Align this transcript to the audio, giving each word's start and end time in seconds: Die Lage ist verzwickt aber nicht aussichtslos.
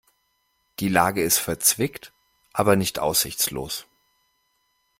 Die 0.79 0.87
Lage 0.89 1.21
ist 1.21 1.37
verzwickt 1.37 2.11
aber 2.53 2.75
nicht 2.75 2.97
aussichtslos. 2.97 3.85